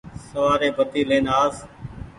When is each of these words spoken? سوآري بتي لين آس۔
سوآري 0.27 0.69
بتي 0.77 1.01
لين 1.09 1.25
آس۔ 1.41 1.55